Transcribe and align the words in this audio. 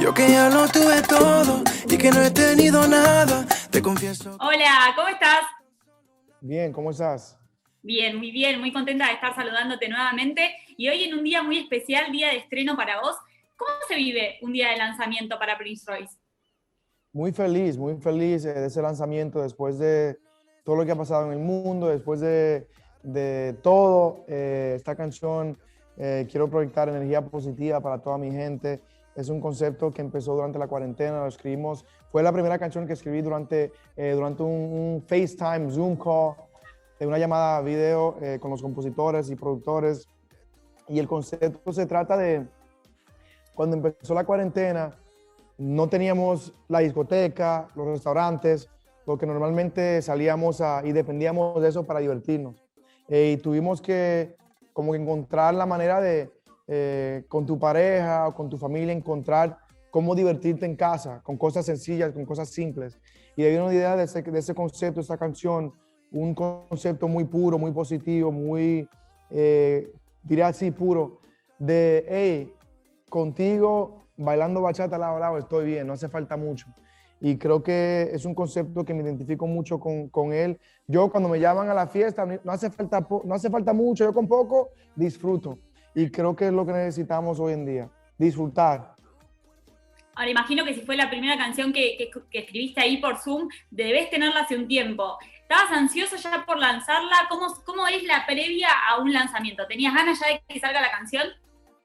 Yo 0.00 0.12
que 0.12 0.28
ya 0.28 0.50
lo 0.50 0.68
tuve 0.68 1.00
todo 1.08 1.62
y 1.88 1.96
que 1.96 2.10
no 2.10 2.22
he 2.22 2.30
tenido 2.30 2.86
nada, 2.86 3.46
te 3.70 3.80
confieso. 3.80 4.36
Hola, 4.40 4.92
¿cómo 4.94 5.08
estás? 5.08 5.40
Bien, 6.42 6.70
¿cómo 6.70 6.90
estás? 6.90 7.38
Bien, 7.82 8.16
muy 8.18 8.30
bien, 8.30 8.60
muy 8.60 8.72
contenta 8.72 9.06
de 9.06 9.14
estar 9.14 9.34
saludándote 9.34 9.88
nuevamente. 9.88 10.54
Y 10.76 10.88
hoy 10.88 11.04
en 11.04 11.14
un 11.14 11.24
día 11.24 11.42
muy 11.42 11.58
especial, 11.58 12.12
día 12.12 12.28
de 12.28 12.36
estreno 12.36 12.76
para 12.76 13.00
vos, 13.00 13.16
¿cómo 13.56 13.70
se 13.88 13.96
vive 13.96 14.38
un 14.42 14.52
día 14.52 14.68
de 14.68 14.76
lanzamiento 14.76 15.38
para 15.38 15.56
Prince 15.56 15.90
Royce? 15.90 16.14
Muy 17.12 17.32
feliz, 17.32 17.78
muy 17.78 17.96
feliz 17.96 18.42
de 18.42 18.66
ese 18.66 18.82
lanzamiento 18.82 19.42
después 19.42 19.78
de 19.78 20.18
todo 20.62 20.76
lo 20.76 20.84
que 20.84 20.92
ha 20.92 20.96
pasado 20.96 21.26
en 21.26 21.32
el 21.32 21.38
mundo, 21.38 21.86
después 21.86 22.20
de, 22.20 22.68
de 23.02 23.54
todo. 23.62 24.26
Eh, 24.28 24.74
esta 24.76 24.94
canción 24.94 25.56
eh, 25.96 26.26
quiero 26.30 26.50
proyectar 26.50 26.90
energía 26.90 27.22
positiva 27.22 27.80
para 27.80 28.02
toda 28.02 28.18
mi 28.18 28.30
gente. 28.30 28.82
Es 29.16 29.28
un 29.28 29.40
concepto 29.40 29.92
que 29.92 30.02
empezó 30.02 30.34
durante 30.34 30.58
la 30.58 30.68
cuarentena, 30.68 31.20
lo 31.20 31.26
escribimos. 31.26 31.84
Fue 32.12 32.22
la 32.22 32.32
primera 32.32 32.58
canción 32.58 32.86
que 32.86 32.92
escribí 32.92 33.22
durante, 33.22 33.72
eh, 33.96 34.12
durante 34.12 34.42
un, 34.42 35.02
FaceTime, 35.06 35.70
Zoom 35.70 35.96
call, 35.96 36.34
una 37.00 37.18
llamada 37.18 37.60
video 37.62 38.16
con 38.40 38.50
los 38.50 38.62
compositores 38.62 39.28
y 39.30 39.36
productores. 39.36 40.08
Y 40.88 40.98
el 40.98 41.06
concepto 41.06 41.72
se 41.72 41.86
trata 41.86 42.16
de 42.16 42.46
cuando 43.54 43.76
empezó 43.76 44.14
la 44.14 44.24
cuarentena, 44.24 44.94
no 45.58 45.88
teníamos 45.88 46.52
la 46.68 46.80
discoteca, 46.80 47.68
los 47.74 47.86
restaurantes, 47.86 48.68
lo 49.06 49.16
que 49.16 49.26
normalmente 49.26 50.02
salíamos 50.02 50.60
a, 50.60 50.82
y 50.84 50.92
dependíamos 50.92 51.62
de 51.62 51.68
eso 51.68 51.84
para 51.86 52.00
divertirnos. 52.00 52.62
Eh, 53.08 53.32
y 53.32 53.36
tuvimos 53.40 53.80
que 53.80 54.36
como 54.72 54.92
que 54.92 54.98
encontrar 54.98 55.54
la 55.54 55.64
manera 55.64 56.00
de, 56.00 56.30
eh, 56.68 57.24
con 57.28 57.46
tu 57.46 57.58
pareja 57.58 58.28
o 58.28 58.34
con 58.34 58.48
tu 58.48 58.56
familia, 58.56 58.92
encontrar 58.92 59.58
cómo 59.90 60.14
divertirte 60.14 60.66
en 60.66 60.76
casa, 60.76 61.20
con 61.22 61.36
cosas 61.36 61.64
sencillas, 61.66 62.12
con 62.12 62.24
cosas 62.24 62.48
simples. 62.50 62.98
Y 63.36 63.44
hay 63.44 63.56
una 63.56 63.72
idea 63.72 63.96
de 63.96 64.04
ese, 64.04 64.22
de 64.22 64.38
ese 64.38 64.54
concepto, 64.54 65.00
esta 65.00 65.16
canción, 65.16 65.72
un 66.12 66.34
concepto 66.34 67.08
muy 67.08 67.24
puro, 67.24 67.58
muy 67.58 67.72
positivo, 67.72 68.32
muy, 68.32 68.88
eh, 69.30 69.92
diría 70.22 70.48
así, 70.48 70.70
puro, 70.70 71.20
de, 71.58 72.04
hey, 72.08 72.52
contigo 73.08 74.06
bailando 74.16 74.62
bachata 74.62 74.98
lado 74.98 75.16
a 75.16 75.20
lado 75.20 75.38
estoy 75.38 75.66
bien, 75.66 75.86
no 75.86 75.92
hace 75.92 76.08
falta 76.08 76.36
mucho. 76.36 76.66
Y 77.20 77.38
creo 77.38 77.62
que 77.62 78.10
es 78.12 78.24
un 78.26 78.34
concepto 78.34 78.84
que 78.84 78.92
me 78.92 79.02
identifico 79.02 79.46
mucho 79.46 79.80
con, 79.80 80.08
con, 80.08 80.32
él. 80.32 80.58
Yo 80.86 81.10
cuando 81.10 81.28
me 81.28 81.40
llaman 81.40 81.70
a 81.70 81.74
la 81.74 81.86
fiesta, 81.86 82.26
no 82.26 82.52
hace, 82.52 82.70
falta, 82.70 83.06
no 83.24 83.34
hace 83.34 83.48
falta 83.48 83.72
mucho, 83.72 84.04
yo 84.04 84.12
con 84.12 84.28
poco 84.28 84.70
disfruto. 84.94 85.58
Y 85.96 86.10
creo 86.10 86.36
que 86.36 86.48
es 86.48 86.52
lo 86.52 86.66
que 86.66 86.72
necesitamos 86.72 87.40
hoy 87.40 87.54
en 87.54 87.64
día, 87.64 87.88
disfrutar. 88.18 88.94
Ahora, 90.14 90.30
imagino 90.30 90.62
que 90.62 90.74
si 90.74 90.82
fue 90.82 90.94
la 90.94 91.08
primera 91.08 91.38
canción 91.38 91.72
que, 91.72 92.10
que, 92.30 92.38
escribiste 92.38 92.82
ahí 92.82 92.98
por 92.98 93.16
Zoom, 93.16 93.48
debes 93.70 94.10
tenerla 94.10 94.42
hace 94.42 94.56
un 94.56 94.68
tiempo. 94.68 95.16
¿Estabas 95.40 95.72
ansioso 95.72 96.16
ya 96.16 96.44
por 96.44 96.58
lanzarla? 96.58 97.16
¿Cómo, 97.30 97.46
¿Cómo 97.64 97.86
es 97.86 98.04
la 98.04 98.26
previa 98.26 98.68
a 98.90 99.00
un 99.00 99.10
lanzamiento? 99.10 99.66
¿Tenías 99.66 99.94
ganas 99.94 100.20
ya 100.20 100.26
de 100.26 100.42
que 100.46 100.60
salga 100.60 100.82
la 100.82 100.90
canción? 100.90 101.28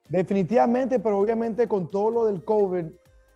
Definitivamente, 0.10 1.00
pero 1.00 1.18
obviamente 1.18 1.66
con 1.70 1.90
todo 1.90 2.12
lo 2.12 2.26
del 2.26 2.44
COVID, 2.44 2.88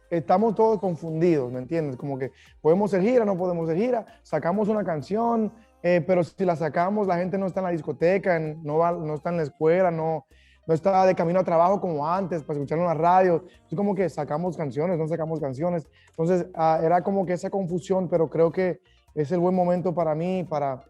estamos 0.09 0.55
todos 0.55 0.81
confundidos, 0.81 1.53
¿me 1.53 1.59
entiendes? 1.59 1.95
Como 1.95 2.19
que 2.19 2.33
podemos 2.59 2.91
ser 2.91 3.01
gira, 3.01 3.23
no 3.23 3.37
podemos 3.37 3.69
ser 3.69 3.77
gira, 3.77 4.05
sacamos 4.23 4.67
una 4.67 4.83
canción, 4.83 5.53
eh, 5.81 6.03
pero 6.05 6.21
si 6.21 6.43
la 6.43 6.57
sacamos, 6.57 7.07
la 7.07 7.15
gente 7.15 7.37
no 7.37 7.45
está 7.45 7.61
en 7.61 7.65
la 7.67 7.71
discoteca, 7.71 8.37
no, 8.39 8.79
va, 8.79 8.91
no 8.91 9.13
está 9.13 9.29
en 9.29 9.37
la 9.37 9.43
escuela, 9.43 9.89
no, 9.89 10.25
no 10.67 10.73
está 10.73 11.05
de 11.05 11.15
camino 11.15 11.39
a 11.39 11.43
trabajo 11.43 11.79
como 11.79 12.07
antes 12.07 12.43
para 12.43 12.57
escuchar 12.57 12.79
en 12.79 12.85
la 12.85 12.93
radio. 12.93 13.45
Es 13.69 13.75
como 13.75 13.93
que 13.93 14.09
sacamos 14.09 14.57
canciones, 14.57 14.97
no 14.97 15.07
sacamos 15.07 15.39
canciones. 15.39 15.87
Entonces, 16.09 16.47
ah, 16.55 16.79
era 16.83 17.03
como 17.03 17.25
que 17.25 17.33
esa 17.33 17.49
confusión, 17.49 18.07
pero 18.09 18.29
creo 18.29 18.51
que 18.51 18.79
es 19.13 19.31
el 19.31 19.39
buen 19.39 19.55
momento 19.55 19.93
para 19.93 20.15
mí, 20.15 20.43
para, 20.43 20.83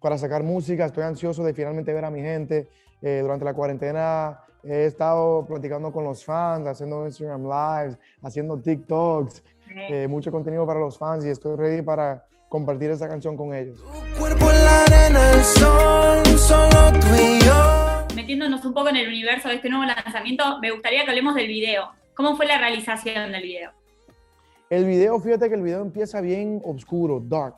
para 0.00 0.18
sacar 0.18 0.42
música. 0.42 0.84
Estoy 0.84 1.04
ansioso 1.04 1.44
de 1.44 1.54
finalmente 1.54 1.92
ver 1.92 2.04
a 2.04 2.10
mi 2.10 2.20
gente. 2.20 2.68
Eh, 3.02 3.20
durante 3.22 3.44
la 3.44 3.54
cuarentena 3.54 4.40
he 4.62 4.84
estado 4.84 5.46
platicando 5.46 5.92
con 5.92 6.04
los 6.04 6.24
fans, 6.24 6.66
haciendo 6.66 7.06
Instagram 7.06 7.44
Lives, 7.44 7.98
haciendo 8.22 8.58
TikToks, 8.58 9.42
eh, 9.88 10.06
mucho 10.08 10.30
contenido 10.30 10.66
para 10.66 10.80
los 10.80 10.98
fans 10.98 11.24
y 11.24 11.30
estoy 11.30 11.56
ready 11.56 11.82
para 11.82 12.26
compartir 12.48 12.90
esta 12.90 13.08
canción 13.08 13.36
con 13.36 13.54
ellos. 13.54 13.82
Un 18.64 18.74
poco 18.74 18.88
en 18.88 18.96
el 18.96 19.08
universo 19.08 19.48
de 19.48 19.56
este 19.56 19.68
nuevo 19.68 19.84
lanzamiento, 19.84 20.58
me 20.60 20.70
gustaría 20.70 21.04
que 21.04 21.10
hablemos 21.10 21.34
del 21.34 21.48
video. 21.48 21.90
¿Cómo 22.14 22.36
fue 22.36 22.46
la 22.46 22.58
realización 22.58 23.32
del 23.32 23.42
video? 23.42 23.70
El 24.68 24.84
video, 24.84 25.18
fíjate 25.20 25.48
que 25.48 25.54
el 25.54 25.62
video 25.62 25.82
empieza 25.82 26.20
bien 26.20 26.60
oscuro, 26.64 27.20
dark. 27.20 27.56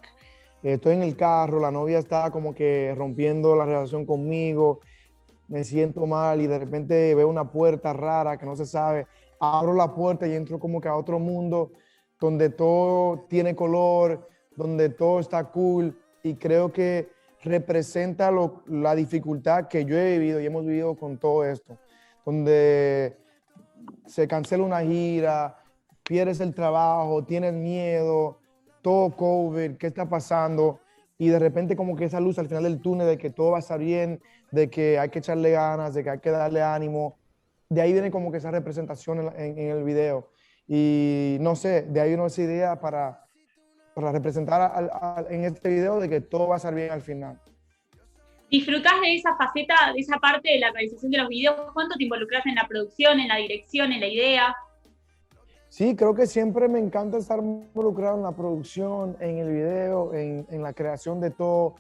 Estoy 0.63 0.95
en 0.95 1.03
el 1.03 1.17
carro, 1.17 1.61
la 1.61 1.71
novia 1.71 1.99
está 1.99 2.31
como 2.31 2.55
que 2.55 2.95
rompiendo 2.97 3.57
la 3.57 3.65
relación 3.65 4.07
conmigo 4.07 4.81
me 5.53 5.65
siento 5.65 6.07
mal 6.07 6.41
y 6.41 6.47
de 6.47 6.59
repente 6.59 7.15
veo 7.15 7.29
una 7.29 7.51
puerta 7.51 7.93
rara 7.93 8.39
que 8.39 8.47
no 8.47 8.57
se 8.57 8.65
sabe, 8.65 9.07
abro 9.39 9.75
la 9.75 9.95
puerta 9.95 10.27
y 10.27 10.35
entro 10.35 10.59
como 10.59 10.81
que 10.81 10.89
a 10.89 10.97
otro 10.97 11.19
mundo 11.19 11.73
donde 12.19 12.49
todo 12.49 13.27
tiene 13.29 13.55
color, 13.55 14.27
donde 14.57 14.89
todo 14.89 15.21
está 15.21 15.45
cool 15.45 15.95
y 16.23 16.37
creo 16.37 16.73
que 16.73 17.11
representa 17.43 18.31
la 18.67 18.95
dificultad 18.95 19.69
que 19.69 19.85
yo 19.85 19.97
he 19.97 20.19
vivido 20.19 20.41
y 20.41 20.47
hemos 20.47 20.65
vivido 20.65 20.95
con 20.97 21.19
todo 21.19 21.45
esto, 21.45 21.79
donde 22.25 23.17
se 24.07 24.29
cancela 24.29 24.63
una 24.65 24.81
gira, 24.81 25.59
pierdes 26.03 26.41
el 26.41 26.55
trabajo, 26.55 27.25
tienes 27.25 27.53
miedo, 27.53 28.39
todo 28.81 29.15
COVID, 29.17 29.77
¿qué 29.77 29.89
está 29.89 30.09
pasando? 30.09 30.81
y 31.23 31.29
de 31.29 31.39
repente 31.39 31.77
como 31.77 31.95
que 31.95 32.07
esa 32.07 32.19
luz 32.19 32.37
al 32.41 32.49
final 32.49 32.65
del 32.65 32.81
túnel 32.81 33.07
de 33.07 33.17
que 33.17 33.31
todo 33.31 33.53
va 33.53 33.59
a 33.59 33.61
estar 33.61 33.79
bien, 33.79 34.21
de 34.51 34.69
que 34.69 34.99
hay 34.99 35.09
que 35.09 35.21
echarle 35.21 35.53
ganas, 35.53 35.95
de 35.95 36.03
que 36.03 36.11
hay 36.11 36.19
que 36.19 36.31
darle 36.31 36.61
ánimo. 36.61 37.17
De 37.69 37.81
ahí 37.81 37.93
viene 37.93 38.11
como 38.11 38.33
que 38.33 38.39
esa 38.39 38.51
representación 38.51 39.33
en, 39.37 39.57
el 39.57 39.85
video. 39.85 40.31
Y 40.67 41.37
no 41.41 41.55
sé, 41.55 41.83
de 41.83 42.01
ahí 42.01 42.11
vino 42.11 42.27
esa 42.27 42.43
idea 42.43 42.81
para, 42.81 43.25
para 43.95 44.13
representar 44.13 45.27
en 45.31 45.45
este 45.45 45.69
video 45.69 46.01
de 46.01 46.09
que 46.09 46.21
todo 46.21 46.49
va 46.49 46.55
a 46.55 46.57
estar 46.57 46.75
bien 46.75 46.91
al 46.91 47.03
final. 47.03 47.39
¿Disfrutás 48.51 49.01
de 49.01 49.15
esa 49.15 49.35
faceta, 49.37 49.75
de 49.95 50.01
esa 50.01 50.19
parte 50.19 50.51
de 50.51 50.59
la 50.59 50.71
realización 50.73 51.11
de 51.11 51.19
los 51.19 51.29
videos? 51.29 51.57
¿Cuánto 51.73 51.97
te 51.97 52.05
involucras 52.05 52.45
en 52.45 52.55
la 52.55 52.69
producción, 52.69 53.19
en 53.19 53.29
la 53.29 53.37
dirección, 53.37 53.93
en 53.93 54.01
la 54.01 54.09
idea? 54.09 54.55
Sí, 55.71 55.97
creo 55.97 56.15
que 56.15 56.27
siempre 56.27 56.69
me 56.69 56.79
encanta 56.79 57.17
estar 57.17 57.39
involucrado 57.39 58.19
en 58.19 58.25
la 58.25 58.33
producción, 58.33 59.17
en 59.21 59.39
el 59.39 59.51
video, 59.51 60.13
en, 60.13 60.63
la 60.63 60.75
creación 60.75 61.19
de 61.19 61.31
todo. 61.31 61.77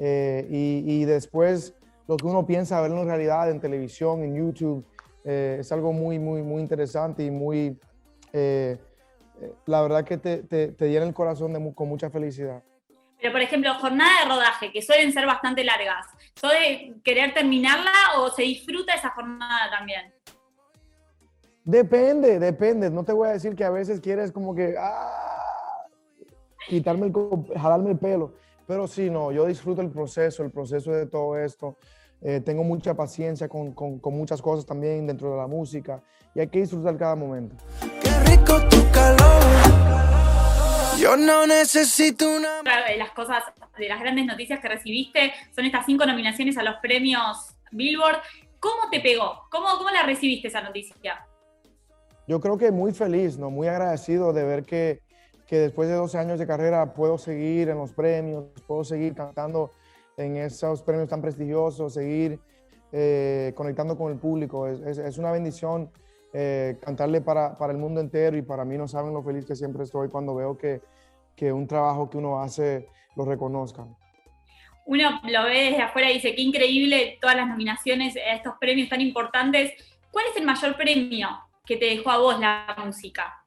Eh, 0.00 0.48
y, 0.50 1.04
después 1.04 1.74
lo 2.08 2.16
que 2.16 2.26
uno 2.26 2.44
piensa 2.44 2.80
verlo 2.80 3.02
en 3.02 3.06
realidad 3.06 3.48
en 3.48 3.60
televisión, 3.60 4.24
en 4.24 4.34
YouTube, 4.34 4.84
eh, 5.24 5.58
es 5.60 5.70
algo 5.70 5.92
muy, 5.92 6.18
muy, 6.18 6.42
muy 6.42 6.60
interesante 6.60 7.24
y 7.24 7.30
muy, 7.30 7.78
eh, 8.32 8.78
la 9.66 9.82
verdad 9.82 10.04
que 10.04 10.16
te, 10.16 10.42
te, 10.42 10.88
llena 10.88 11.06
el 11.06 11.14
corazón 11.14 11.72
con 11.74 11.88
mucha 11.88 12.10
felicidad. 12.10 12.62
Pero, 13.20 13.32
por 13.32 13.40
ejemplo, 13.40 13.74
jornada 13.74 14.22
de 14.22 14.28
rodaje, 14.28 14.72
que 14.72 14.82
suelen 14.82 15.12
ser 15.12 15.26
bastante 15.26 15.64
largas, 15.64 16.06
¿suele 16.34 16.94
querer 17.02 17.32
terminarla 17.32 17.92
o 18.18 18.30
se 18.30 18.42
disfruta 18.42 18.94
esa 18.94 19.10
jornada 19.10 19.70
también? 19.70 20.12
Depende, 21.64 22.38
depende. 22.38 22.90
No 22.90 23.04
te 23.04 23.12
voy 23.12 23.28
a 23.28 23.32
decir 23.32 23.56
que 23.56 23.64
a 23.64 23.70
veces 23.70 24.00
quieres 24.00 24.30
como 24.30 24.54
que 24.54 24.76
ah, 24.78 25.86
quitarme 26.68 27.06
el, 27.06 27.12
jalarme 27.58 27.90
el 27.90 27.98
pelo. 27.98 28.34
Pero 28.66 28.86
sí, 28.86 29.10
no, 29.10 29.32
yo 29.32 29.46
disfruto 29.46 29.80
el 29.80 29.90
proceso, 29.90 30.42
el 30.42 30.50
proceso 30.50 30.92
de 30.92 31.06
todo 31.06 31.38
esto. 31.38 31.76
Eh, 32.22 32.40
tengo 32.40 32.64
mucha 32.64 32.94
paciencia 32.94 33.48
con, 33.48 33.72
con, 33.72 33.98
con, 33.98 34.16
muchas 34.16 34.40
cosas 34.40 34.64
también 34.64 35.06
dentro 35.06 35.30
de 35.30 35.36
la 35.36 35.46
música 35.46 36.02
y 36.34 36.40
hay 36.40 36.48
que 36.48 36.60
disfrutar 36.60 36.96
cada 36.96 37.14
momento. 37.14 37.56
Qué 38.02 38.10
rico 38.30 38.60
tu 38.68 38.90
calor. 38.90 39.42
Yo 40.98 41.16
no 41.16 41.46
necesito 41.46 42.28
una. 42.28 42.62
De 42.62 42.96
las 42.96 43.10
cosas, 43.10 43.42
de 43.78 43.88
las 43.88 44.00
grandes 44.00 44.24
noticias 44.24 44.60
que 44.60 44.68
recibiste 44.68 45.32
son 45.54 45.66
estas 45.66 45.84
cinco 45.84 46.06
nominaciones 46.06 46.56
a 46.56 46.62
los 46.62 46.76
premios 46.76 47.54
Billboard. 47.70 48.18
¿Cómo 48.58 48.88
te 48.90 49.00
pegó? 49.00 49.42
¿Cómo, 49.50 49.66
cómo 49.76 49.90
la 49.90 50.02
recibiste 50.02 50.48
esa 50.48 50.62
noticia? 50.62 51.26
yo 52.26 52.40
creo 52.40 52.58
que 52.58 52.70
muy 52.70 52.92
feliz, 52.92 53.38
¿no? 53.38 53.50
muy 53.50 53.68
agradecido 53.68 54.32
de 54.32 54.44
ver 54.44 54.64
que, 54.64 55.00
que 55.46 55.58
después 55.58 55.88
de 55.88 55.94
12 55.94 56.18
años 56.18 56.38
de 56.38 56.46
carrera 56.46 56.92
puedo 56.92 57.18
seguir 57.18 57.68
en 57.68 57.78
los 57.78 57.92
premios, 57.92 58.46
puedo 58.66 58.84
seguir 58.84 59.14
cantando 59.14 59.70
en 60.16 60.36
esos 60.36 60.82
premios 60.82 61.08
tan 61.08 61.20
prestigiosos, 61.20 61.94
seguir 61.94 62.38
eh, 62.92 63.52
conectando 63.54 63.96
con 63.96 64.12
el 64.12 64.18
público. 64.18 64.66
Es, 64.66 64.98
es, 64.98 65.18
una 65.18 65.32
bendición 65.32 65.90
eh, 66.32 66.78
cantarle 66.80 67.20
para, 67.20 67.56
para, 67.56 67.72
el 67.72 67.78
mundo 67.78 68.00
entero 68.00 68.36
y 68.36 68.42
para 68.42 68.64
mí 68.64 68.76
no 68.78 68.88
saben 68.88 69.12
lo 69.12 69.22
feliz 69.22 69.44
que 69.44 69.54
siempre 69.54 69.84
estoy 69.84 70.08
cuando 70.08 70.34
veo 70.34 70.56
que, 70.56 70.80
que 71.34 71.52
un 71.52 71.66
trabajo 71.66 72.08
que 72.08 72.16
uno 72.16 72.40
hace 72.40 72.88
lo 73.14 73.24
reconozcan. 73.24 73.94
Uno 74.86 75.20
lo 75.24 75.44
ve 75.44 75.70
desde 75.70 75.82
afuera 75.82 76.10
y 76.10 76.14
dice, 76.14 76.34
qué 76.34 76.42
increíble 76.42 77.18
todas 77.20 77.36
las 77.36 77.48
nominaciones 77.48 78.16
a 78.16 78.34
estos 78.34 78.54
premios 78.60 78.88
tan 78.88 79.00
importantes. 79.00 79.72
¿Cuál 80.12 80.26
es 80.30 80.36
el 80.36 80.46
mayor 80.46 80.76
premio 80.76 81.28
que 81.66 81.76
te 81.76 81.86
dejó 81.86 82.10
a 82.10 82.18
vos 82.18 82.38
la 82.38 82.76
música? 82.84 83.44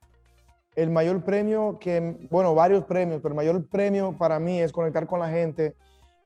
El 0.75 0.89
mayor 0.89 1.23
premio 1.23 1.79
que, 1.79 2.15
bueno, 2.29 2.53
varios 2.53 2.83
premios, 2.83 3.21
pero 3.21 3.33
el 3.33 3.37
mayor 3.37 3.67
premio 3.69 4.15
para 4.17 4.39
mí 4.39 4.59
es 4.59 4.71
conectar 4.71 5.07
con 5.07 5.19
la 5.19 5.29
gente, 5.29 5.75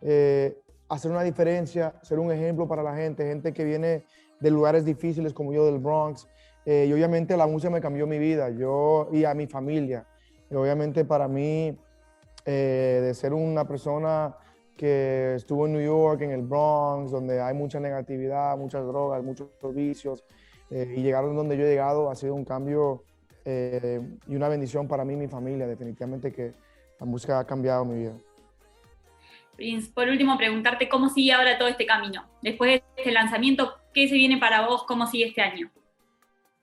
eh, 0.03 0.59
hacer 0.89 1.11
una 1.11 1.23
diferencia, 1.23 1.95
ser 2.01 2.19
un 2.19 2.31
ejemplo 2.31 2.67
para 2.67 2.83
la 2.83 2.95
gente, 2.95 3.25
gente 3.25 3.53
que 3.53 3.63
viene 3.63 4.03
de 4.39 4.51
lugares 4.51 4.83
difíciles 4.85 5.33
como 5.33 5.53
yo 5.53 5.65
del 5.65 5.79
Bronx. 5.79 6.27
Eh, 6.65 6.85
y 6.87 6.93
obviamente 6.93 7.35
la 7.37 7.47
música 7.47 7.69
me 7.69 7.81
cambió 7.81 8.05
mi 8.05 8.19
vida, 8.19 8.49
yo 8.49 9.07
y 9.11 9.23
a 9.23 9.33
mi 9.33 9.47
familia. 9.47 10.05
Y 10.49 10.55
obviamente 10.55 11.05
para 11.05 11.27
mí, 11.27 11.77
eh, 12.45 12.99
de 13.01 13.13
ser 13.13 13.33
una 13.33 13.65
persona 13.65 14.35
que 14.77 15.35
estuvo 15.35 15.65
en 15.65 15.73
New 15.73 15.81
York, 15.81 16.21
en 16.21 16.31
el 16.31 16.41
Bronx, 16.41 17.11
donde 17.11 17.39
hay 17.39 17.53
mucha 17.53 17.79
negatividad, 17.79 18.57
muchas 18.57 18.85
drogas, 18.85 19.23
muchos 19.23 19.49
vicios, 19.73 20.23
y 20.71 21.03
llegar 21.03 21.23
donde 21.25 21.55
yo 21.55 21.65
he 21.65 21.69
llegado 21.69 22.09
ha 22.09 22.15
sido 22.15 22.33
un 22.33 22.43
cambio 22.43 23.03
y 23.45 24.35
una 24.35 24.47
bendición 24.47 24.87
para 24.87 25.05
mí 25.05 25.13
y 25.13 25.17
mi 25.17 25.27
familia. 25.27 25.67
Definitivamente 25.67 26.31
que 26.31 26.53
la 26.99 27.05
música 27.05 27.37
ha 27.37 27.45
cambiado 27.45 27.85
mi 27.85 27.99
vida. 27.99 28.13
Prince, 29.55 29.91
por 29.93 30.07
último, 30.07 30.37
preguntarte 30.37 30.89
cómo 30.89 31.09
sigue 31.09 31.33
ahora 31.33 31.57
todo 31.57 31.67
este 31.67 31.85
camino. 31.85 32.25
Después 32.41 32.71
de 32.71 32.83
este 32.97 33.11
lanzamiento, 33.11 33.73
¿qué 33.93 34.07
se 34.07 34.15
viene 34.15 34.37
para 34.37 34.67
vos? 34.67 34.83
¿Cómo 34.83 35.07
sigue 35.07 35.27
este 35.27 35.41
año? 35.41 35.69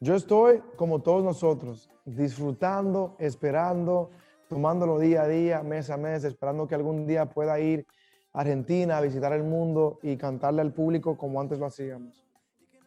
Yo 0.01 0.15
estoy 0.15 0.61
como 0.77 1.01
todos 1.01 1.23
nosotros, 1.23 1.91
disfrutando, 2.05 3.17
esperando, 3.19 4.11
tomándolo 4.49 4.99
día 4.99 5.23
a 5.23 5.29
día, 5.29 5.63
mes 5.63 5.91
a 5.91 5.97
mes, 5.97 6.25
esperando 6.25 6.67
que 6.67 6.75
algún 6.75 7.07
día 7.07 7.27
pueda 7.27 7.61
ir 7.61 7.87
a 8.33 8.41
Argentina 8.41 8.99
a 8.99 9.01
visitar 9.01 9.33
el 9.33 9.43
mundo 9.43 9.99
y 10.03 10.17
cantarle 10.17 10.63
al 10.63 10.73
público 10.73 11.17
como 11.17 11.41
antes 11.41 11.59
lo 11.59 11.67
hacíamos. 11.67 12.25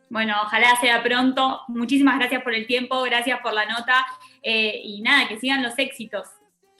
Bueno, 0.09 0.35
ojalá 0.44 0.75
sea 0.79 1.01
pronto. 1.01 1.61
Muchísimas 1.67 2.19
gracias 2.19 2.44
por 2.44 2.53
el 2.53 2.67
tiempo, 2.67 3.01
gracias 3.03 3.39
por 3.41 3.53
la 3.53 3.65
nota 3.65 4.05
eh, 4.41 4.81
y 4.83 5.01
nada, 5.01 5.27
que 5.27 5.39
sigan 5.39 5.63
los 5.63 5.77
éxitos. 5.79 6.27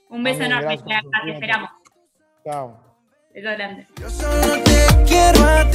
Un 0.10 0.24
beso 0.24 0.44
enorme, 0.44 0.78
te 0.78 1.32
esperamos. 1.32 1.70
Chao. 2.44 2.93
Beso 3.34 3.50
grande. 3.50 3.88
Yo 4.00 4.10
solo 4.10 4.64
te 4.64 5.73